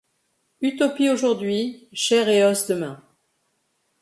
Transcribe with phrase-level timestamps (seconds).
[0.61, 3.03] Utopie aujourd’hui, chair et os demain.